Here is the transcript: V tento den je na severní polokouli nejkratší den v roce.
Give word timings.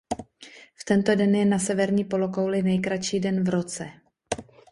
V 0.81 0.85
tento 0.85 1.15
den 1.15 1.35
je 1.35 1.45
na 1.45 1.59
severní 1.59 2.03
polokouli 2.03 2.61
nejkratší 2.61 3.19
den 3.19 3.43
v 3.43 3.49
roce. 3.49 3.89